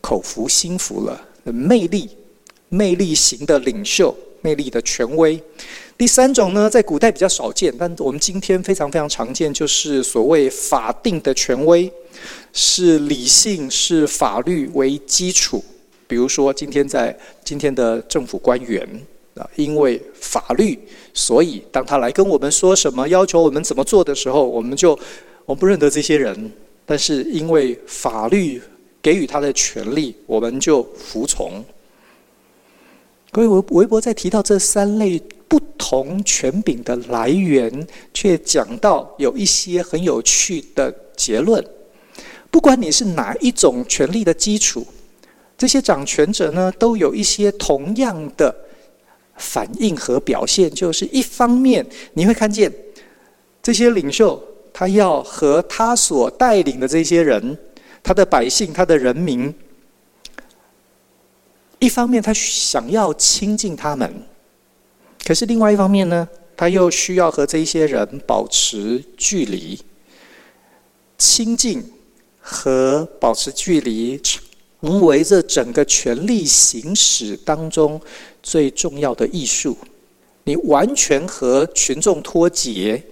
[0.00, 2.08] 口服心服了，魅力、
[2.70, 5.38] 魅力型的领袖，魅力的权威。
[5.98, 11.92] 第三种呢，在古代比较少见，但我们今天非常非常常见，就是所谓法定的权威，
[12.52, 15.64] 是理性、是法律为基础。
[16.06, 18.84] 比如说，今天在今天的政府官员
[19.34, 20.78] 啊，因为法律，
[21.14, 24.98] 所以当他来跟我们说什么，要求我们怎么做的时候，我们就
[25.46, 26.50] 我不认得这些人。
[26.84, 28.60] 但是因为法律
[29.00, 31.64] 给予他的权利，我们就服从。
[33.30, 41.64] 各位，韦韦伯在提到这三类不同权柄的来源，却讲到有一些很有趣的结论。
[42.50, 44.86] 不管你是哪一种权力的基础，
[45.56, 48.54] 这些掌权者呢，都有一些同样的
[49.36, 52.72] 反应和表现，就是一方面你会看见
[53.62, 54.42] 这些领袖。
[54.72, 57.58] 他要和他所带领的这些人，
[58.04, 59.52] 他的百姓、他的人民，
[61.80, 64.10] 一方面他想要亲近他们，
[65.26, 69.78] 可是另外一方面呢，他又需要和这些人保持距离。
[71.18, 71.82] 亲近
[72.50, 74.20] 和保持距离，
[74.80, 78.00] 成为这整个权力行使当中
[78.42, 79.76] 最重要的艺术。
[80.44, 83.02] 你完全和群众脱节。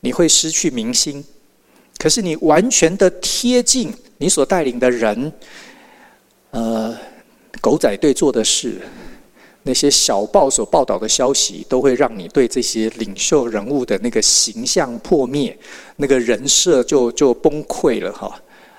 [0.00, 1.24] 你会失去民心，
[1.96, 5.32] 可是你完全的贴近你所带领的人，
[6.50, 6.94] 呃，
[7.58, 8.82] 狗仔队做的事，
[9.62, 15.58] 那些小报所报道的消息，都会让你对这些领袖人物的那个形象破灭，
[15.96, 18.38] 那个人设就就崩溃了哈。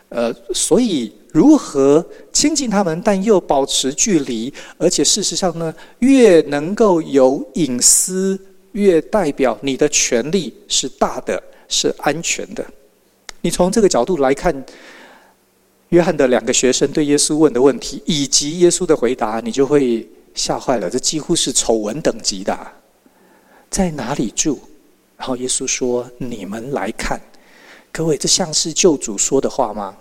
[0.10, 8.40] 呃，所以如何亲近他们，但又保持距离，而且事实上呢，越能够有隐私。
[8.76, 12.66] 越代表你的权利是大的，是安全的。
[13.40, 14.54] 你从这个角度来看，
[15.88, 20.90] 约翰的两个学生对耶稣问的问题，以及耶稣的回答，你就会吓坏了。
[20.90, 22.54] 这几乎是丑闻等级的。
[23.70, 24.60] 在哪里住？
[25.16, 27.18] 然后耶稣说：“你们来看。”
[27.98, 29.96] 各位，这像是救主说的话吗？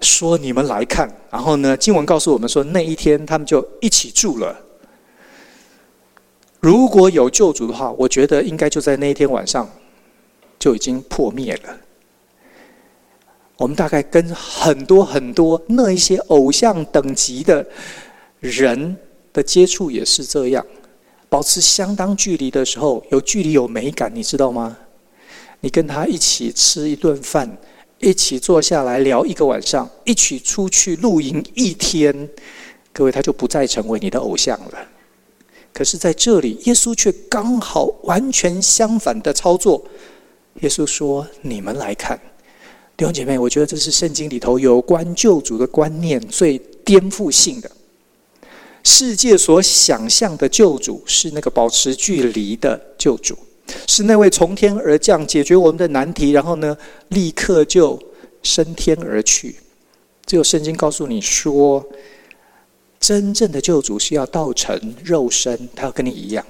[0.00, 1.08] 说你们来看。
[1.30, 4.60] 然后呢，经文告诉我们说，那一天他们就一起住了。
[6.58, 9.70] 如果有救主的话，我觉得应该就在那一天晚上
[10.58, 11.76] 就已经破灭了。
[13.56, 17.64] 我们大概跟很多很多那一些偶像等级的
[18.40, 18.96] 人
[19.32, 20.66] 的接触也是这样，
[21.28, 24.76] 保持相当距离的时候，有距离有美感，你知道吗？
[25.64, 27.50] 你跟他一起吃一顿饭，
[27.98, 32.28] 一起坐下来聊一个晚上，一起出去露营一天，
[32.92, 34.88] 各位他就不再成为你的偶像了。
[35.72, 39.82] 可是，在这里，耶稣却刚好完全相反的操作。
[40.60, 42.20] 耶稣说：“你们来看，
[42.94, 47.70] 弟兄姐妹，我觉得这是圣经里头有关救主的观念最颠覆性的。
[48.82, 53.34] 世界所想象的救主是那个保持距离的救主，
[53.86, 56.76] 是那位从天而降解决我们的难题，然后呢，
[57.08, 58.02] 立刻就
[58.42, 59.56] 升天而去。
[60.26, 61.84] 只有圣经告诉你说。”
[63.00, 66.42] 真正的救主是要道成肉身，他要跟你一样。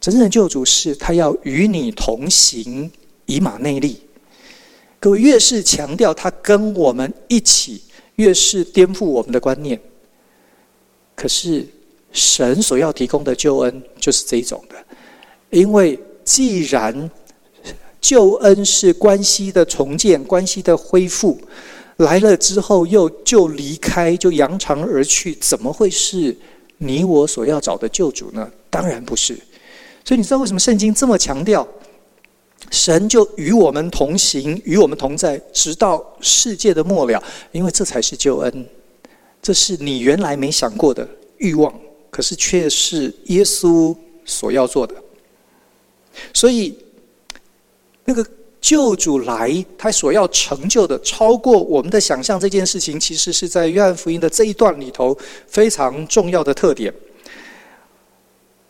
[0.00, 2.88] 真正的救主是他要与你同行，
[3.24, 4.00] 以马内利。
[5.00, 7.82] 各位越是强调他跟我们一起，
[8.14, 9.80] 越是颠覆我们的观念。
[11.16, 11.66] 可是
[12.12, 14.76] 神所要提供的救恩就是这一种的，
[15.50, 17.10] 因为既然
[18.00, 21.40] 救恩是关系的重建，关系的恢复。
[21.98, 26.36] 来了之后又就离开，就扬长而去，怎么会是
[26.76, 28.50] 你我所要找的救主呢？
[28.68, 29.34] 当然不是。
[30.04, 31.66] 所以你知道为什么圣经这么强调，
[32.70, 37.22] 神就与我们同行，与我们同在，直到世界的末了？
[37.50, 38.66] 因为这才是救恩，
[39.40, 41.08] 这是你原来没想过的
[41.38, 41.72] 欲望，
[42.10, 43.96] 可是却是耶稣
[44.26, 44.94] 所要做的。
[46.32, 46.78] 所以
[48.04, 48.26] 那个。
[48.58, 52.40] 救主来，他所要成就的超过我们的想象。
[52.40, 56.92] 这件事情其实是在约翰福音的这一段里头非常重要的特点。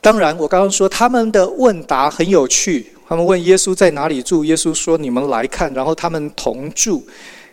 [0.02, 7.02] 当然，我刚刚说他们的问答很有趣，他们问耶稣在哪里住，耶稣说：“你们来看。”然后他们同住。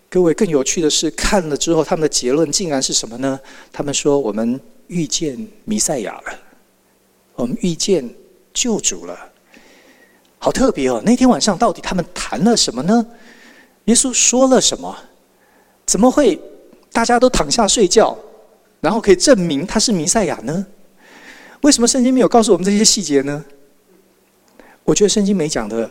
[0.09, 3.39] 各位，更有趣的是，看了之后，他们的结论竟然是什么呢？
[3.71, 6.39] 他们说：“我们遇见弥赛亚了，
[7.35, 8.09] 我们遇见
[8.53, 9.17] 救主了。”
[10.43, 11.01] 好特别哦！
[11.05, 13.05] 那天晚上到底他们谈了什么呢？
[13.85, 14.93] 耶稣说了什么？
[15.85, 16.37] 怎么会
[16.91, 18.13] 大家都躺下睡觉，
[18.81, 20.67] 然后可以证明他是弥赛亚呢？
[21.61, 23.41] 为什么圣经没有告诉我们这些细节呢？
[24.83, 25.89] 我觉得圣经没讲的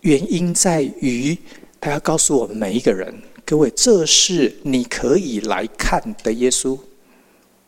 [0.00, 1.36] 原因在于，
[1.78, 6.78] 他要告诉我们每一个人，各位，这是你可以来看的耶稣。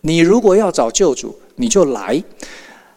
[0.00, 2.24] 你如果要找救主，你就来。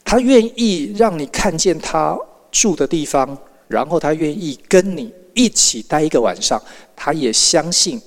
[0.05, 2.17] 他愿意让你看见他
[2.55, 3.37] 住的地方，
[3.67, 6.61] 然后他愿意跟你一起待一个晚上。
[6.95, 8.01] 他也相信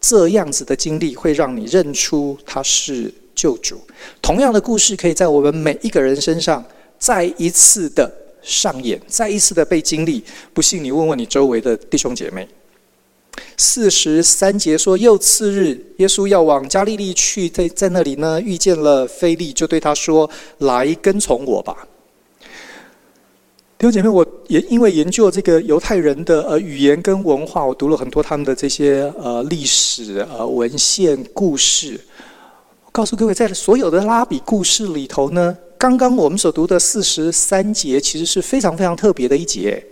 [0.00, 3.80] 这样子的经历会让你认出他是救主。
[4.20, 6.64] 同样的故事可以在我们每一个人身上
[6.98, 8.10] 再一次的。
[8.42, 10.20] 上演，再一次的被经历。
[10.52, 12.48] 不信你问问你周围的弟兄姐妹。
[13.56, 20.28] 四十三节说，又次日，耶稣要往加利利去，在在那里呢，遇见了腓利，就对他说
[20.58, 21.86] ：“来跟从我吧。”
[23.82, 32.00] 弟兄姐妹，我也因为研究这个犹太人的呃语言跟文化，我读了很多他们的这些呃历史呃文献故事。
[32.92, 35.58] 告诉各位，在所有的拉比故事里头呢。
[35.76, 39.84] 刚刚我们所读的四十三节，其实是非常非常特别的一节。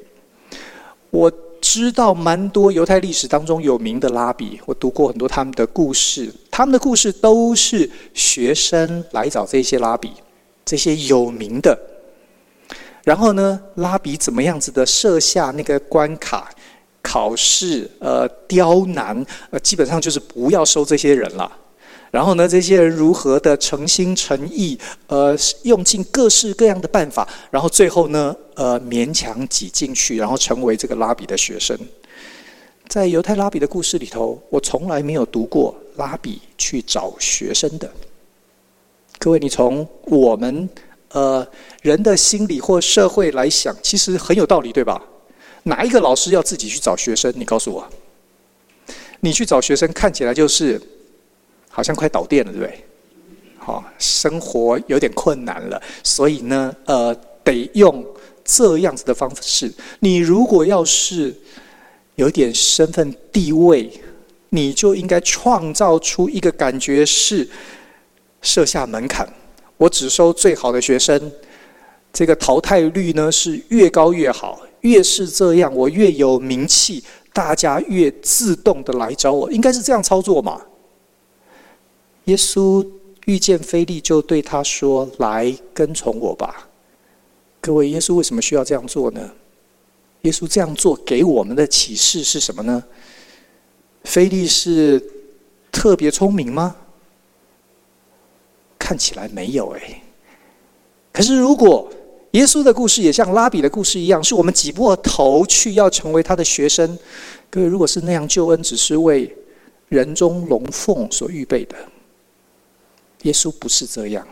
[1.11, 1.28] 我
[1.61, 10.12] 知道蛮多犹太历史当中有名的拉比，我读过很多他们的故事，他们的故事都是学生来找这些拉比，
[10.64, 11.76] 这些有名的。
[13.11, 16.48] 然后呢，拉比怎么样子的设下那个关卡、
[17.02, 21.50] 考试、呃刁难，呃基本上就是不要收这些人了。
[22.12, 31.76] 然后呢，这些人如何的诚心诚意，呃，用尽各式各样的办法，然后最后呢，呃，勉强挤进去，然后成为这个拉比的学生。
[32.86, 37.90] 在犹太拉比的故事里头，我从来没有读过拉比去找学生的。
[39.18, 40.68] 各位，你从我们
[41.12, 41.46] 呃
[41.82, 45.02] 人的心理或社会来想，其实很有道理，对吧？
[45.64, 47.32] 哪一个老师要自己去找学生？
[47.36, 47.86] 你告诉我，
[49.20, 50.80] 你去找学生，看起来就是。
[51.72, 52.84] 好像快倒电了，对不对？
[53.56, 58.04] 好，生活有点困难了，所以呢，呃，得用
[58.44, 59.72] 这样子的方式。
[60.00, 61.32] 你如果要是
[62.16, 63.88] 有点身份地位，
[64.48, 67.48] 你就应该创造出一个感觉，是
[68.42, 69.32] 设下门槛。
[69.81, 71.33] 我只收最好的学生，
[72.12, 74.61] 这个淘汰率呢是越高越好。
[74.83, 77.03] 越是这样，我越有名气，
[77.33, 80.61] 大家越自动的来找我，应该是这样操作嘛？
[82.24, 82.87] 耶稣
[83.24, 86.68] 遇见菲利，就对他说：“来跟从我吧。”
[87.62, 89.31] 各位，耶稣为什么需要这样做呢？
[90.22, 92.85] 耶稣这样做给我们的启示是什么呢？
[94.05, 95.03] 菲利是
[95.72, 96.76] 特别聪明吗？
[98.91, 100.03] 看起来没有哎。
[101.12, 101.88] 可是，如果
[102.32, 106.99] 耶稣的故事也像拉比的故事一样，是我们挤破头去要成为他的学生，
[107.49, 109.32] 各位，如果是那样，救恩只是为
[109.91, 111.76] 人中龙凤所预备的。
[113.22, 114.26] 耶稣不是这样，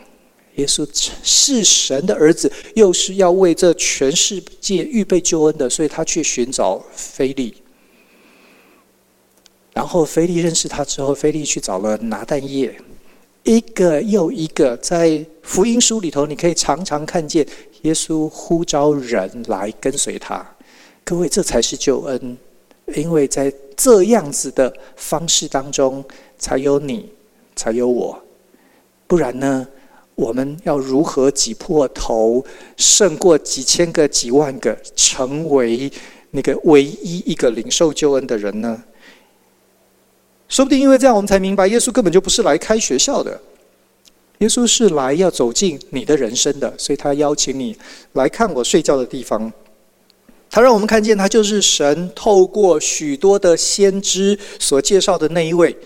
[0.55, 0.85] 耶稣
[1.23, 7.55] 是神的儿子，又是要为这全世界预备救恩的，所以他去寻找菲利。
[9.73, 12.75] 然后菲利认识他之后，菲利去找了拿但业，
[13.43, 17.45] 一个又一个，在福音书里头，你可以常常看见
[17.81, 20.45] 耶稣呼召人来跟随他。
[21.03, 22.37] 各位，这才是救恩，
[22.95, 26.03] 因为在这样子的方式当中，
[26.37, 27.09] 才有你，
[27.55, 28.21] 才有我。
[29.07, 29.67] 不然呢？
[30.15, 32.43] 我们要如何挤破头，
[32.75, 35.89] 胜过几千个、几万个，成为
[36.31, 38.83] 那个唯一一个领受救恩的人呢？
[40.49, 43.39] 说不定因为这样，我们才明白，耶稣根本就不是来开学校的，
[44.39, 46.73] 耶稣是来要走进你的人生的。
[46.77, 47.77] 所以他邀请你
[48.13, 49.53] 来看我睡觉的地方。
[50.49, 55.77] 他让我们看见，他就是神透过许多的先知所介绍的那一位，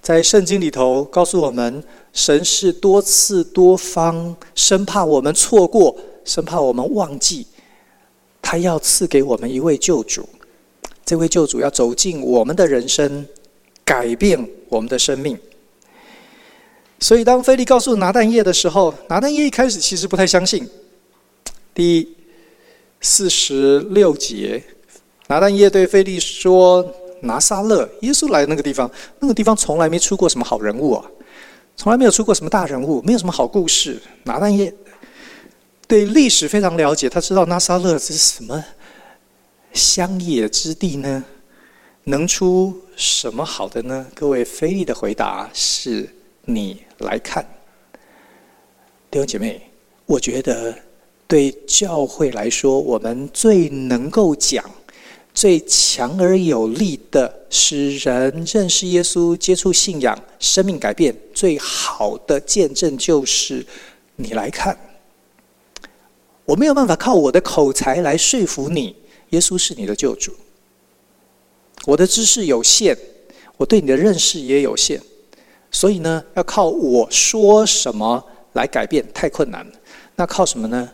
[0.00, 1.84] 在圣经里头告诉我们。
[2.14, 7.46] 神是多次多方，生怕我们错过，生怕我们忘记，
[8.40, 10.26] 他要赐给我们一位救主。
[11.04, 13.26] 这位救主要走进我们的人生，
[13.86, 15.38] 改变我们的生命。
[16.98, 20.68] 所以，当菲利告诉拿但业的时候，拿但业一开始其实不太相信。
[21.72, 22.16] 第
[23.00, 24.62] 四十六节，
[25.28, 31.04] 拿但业对菲利说：“拿撒勒，耶稣来那个地方，那个地方从来没出过什么好人物啊。”
[31.76, 34.00] 从来没有出过什么大人物，没有什么好故事。
[34.24, 34.74] 拿但业
[35.86, 38.64] 对历史非常了解，他知道拿撒勒这是什么
[39.74, 41.22] 乡野之地呢？
[42.04, 44.06] 能出什么好的呢？
[44.14, 46.08] 各位，菲利的回答是：
[46.46, 47.46] 你来看。
[49.10, 49.60] 弟兄姐妹，
[50.06, 50.74] 我觉得
[51.26, 54.64] 对教会来说，我们最能够讲、
[55.34, 63.64] 最强而有力的，使人认识耶稣、接触信仰、生命改变最好的见证，就是
[64.16, 64.74] 你来看。
[66.46, 68.96] 我没有办法靠我的口才来说服你，
[69.30, 70.32] 耶稣是你的救主。
[71.86, 72.94] 我的知识有限，
[73.56, 75.00] 我对你的认识也有限，
[75.70, 78.22] 所以呢，要靠我说什么
[78.54, 79.72] 来改变太困难了。
[80.16, 80.90] 那靠什么呢？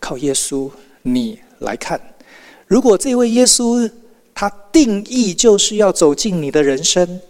[0.00, 0.68] 靠耶稣，
[1.02, 2.00] 你来看。
[2.66, 3.88] 如果这位耶稣
[4.34, 7.20] 他定义就是要走进你的人生，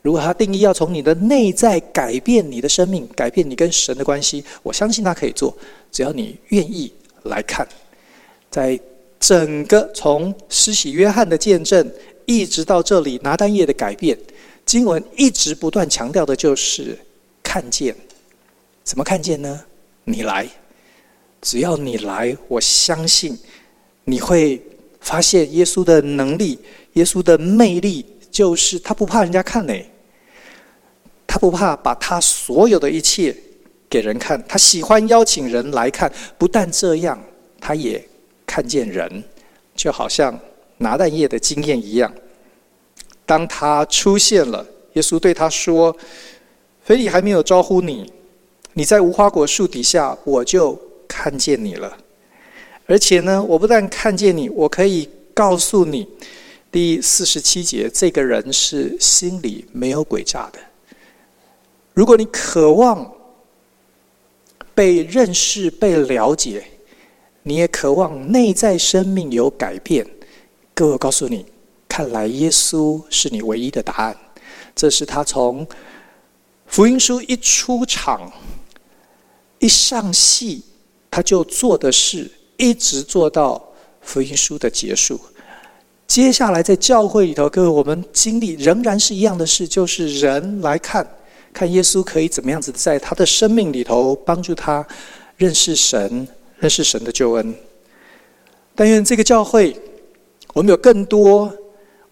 [0.00, 5.52] 如果他定义要从你的内在改变你的生命，改变你跟神的关系，我相信他可以做，
[5.90, 6.92] 只要你愿意
[7.24, 7.66] 来看。
[8.48, 8.78] 在
[9.18, 11.90] 整个从施洗约翰的见证。
[12.26, 14.18] 一直到这里，拿单页的改变，
[14.64, 16.98] 经文一直不断强调的就是
[17.42, 17.94] 看见。
[18.84, 19.64] 怎么看见呢？
[20.04, 20.46] 你来，
[21.40, 23.38] 只要你来，我相信
[24.04, 24.60] 你会
[25.00, 26.58] 发现耶稣的能力，
[26.92, 29.74] 耶稣的魅力，就是他不怕人家看呢。
[31.26, 33.36] 他不怕把他所有的一切
[33.90, 36.10] 给人看，他喜欢邀请人来看。
[36.38, 37.20] 不但这样，
[37.60, 38.02] 他也
[38.46, 39.22] 看见人，
[39.74, 40.38] 就好像。
[40.78, 42.12] 拿蛋液的经验一样，
[43.24, 45.96] 当他出现了，耶稣对他说
[46.84, 48.12] ：“菲利还没有招呼你，
[48.74, 51.96] 你在无花果树底下，我就看见你了。
[52.86, 56.06] 而且呢，我不但看见你，我可以告诉你，
[56.70, 60.58] 第四十七节，这个人是心里没有诡诈的。
[61.94, 63.10] 如果你渴望
[64.74, 66.62] 被认识、被了解，
[67.42, 70.06] 你也渴望内在生命有改变。”
[70.78, 71.46] 各位，我告诉你，
[71.88, 74.14] 看来耶稣是你唯一的答案。
[74.74, 75.66] 这是他从
[76.66, 78.30] 福音书一出场、
[79.58, 80.62] 一上戏，
[81.10, 83.72] 他就做的事，一直做到
[84.02, 85.18] 福音书的结束。
[86.06, 91.08] 接下来在教会里头，各位，我们经历仍然是一样的事，就是人来看
[91.54, 94.86] 看耶稣可以怎么样子在他的生命里头帮助他
[95.38, 97.54] 认识神、认识神的救恩。
[98.74, 99.74] 但愿这个教会。
[100.56, 101.54] 我们有更多，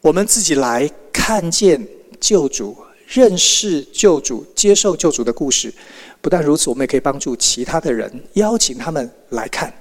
[0.02, 1.82] 我们自己来看见
[2.20, 2.76] 救主、
[3.08, 5.72] 认识救主、接受救主的故事。
[6.20, 9.72] 不但如此，我们也可以帮助其他的人，邀请他们来看。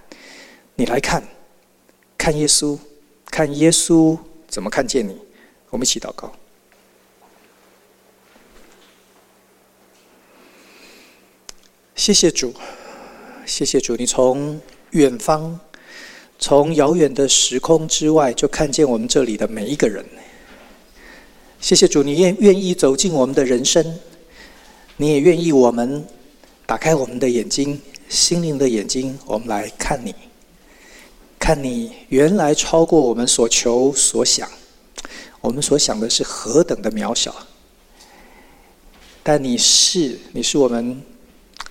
[0.76, 1.22] 你来看，
[2.18, 2.80] 看耶稣，
[3.26, 5.18] 看耶稣怎么看见你。
[5.70, 6.32] 我们一起祷告。
[11.95, 12.53] 谢谢主，
[13.45, 14.61] 谢谢主，你从
[14.91, 15.59] 远方。
[16.46, 20.04] 从遥远的时空之外，就看见我们这里的每一个人。
[21.62, 23.98] 谢谢主，你愿愿意走进我们的人生，
[24.98, 26.06] 你也愿意我们
[26.66, 27.80] 打开我们的眼睛，
[28.10, 30.14] 心灵的眼睛，我们来看你，
[31.39, 34.52] 看你原来超过我们所求所想，
[35.39, 37.34] 我们所想的是何等的渺小，
[39.24, 41.02] 但你是，你是我们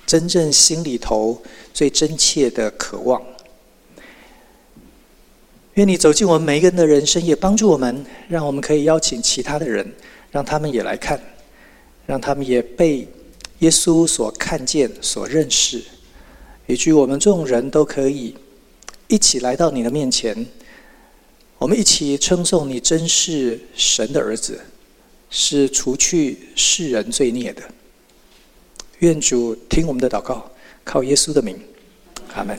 [0.06, 1.42] 真正心里头
[1.74, 3.22] 最真切的渴望。
[5.74, 9.90] 愿你走进我们每一个人的人生，也帮助我们，让我们可以邀请其他的人，
[10.30, 11.18] 让他们也来看，
[12.04, 13.08] 让他们也被
[13.60, 15.82] 耶稣所看见、所认识，
[16.66, 18.34] 以及我们众人都可以
[19.08, 20.46] 一起来到你的面前，
[21.56, 24.60] 我们一起称颂你真是神的儿子，
[25.30, 27.62] 是除去世人罪孽的。
[28.98, 30.50] 愿主听我们的祷告，
[30.84, 31.58] 靠耶稣的名，
[32.34, 32.58] 阿门。